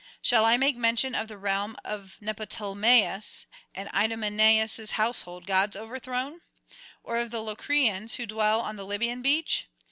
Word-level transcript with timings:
Shall 0.23 0.45
I 0.45 0.57
make 0.57 0.75
mention 0.75 1.13
of 1.13 1.27
the 1.27 1.37
realm 1.37 1.75
of 1.85 2.17
Neoptolemus, 2.21 3.45
and 3.75 3.87
Idomeneus' 3.93 4.93
household 4.93 5.45
gods 5.45 5.75
overthrown? 5.77 6.41
or 7.03 7.17
of 7.17 7.29
the 7.29 7.43
Locrians 7.43 8.15
who 8.15 8.25
dwell 8.25 8.61
on 8.61 8.77
the 8.77 8.85
Libyan 8.87 9.21
beach? 9.21 9.67